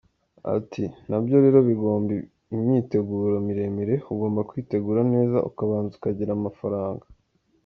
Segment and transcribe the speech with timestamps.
[0.57, 2.11] Ati “Nabyo rero bigomba
[2.53, 7.05] imyiteguro miremire, ugomba kwitegura neza, ukabanza ukagira amafaranga.